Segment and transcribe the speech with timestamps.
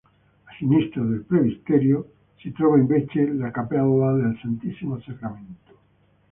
[0.47, 2.07] A sinistra del presbiterio
[2.39, 5.77] si trova invece la cappella del Santissimo Sacramento.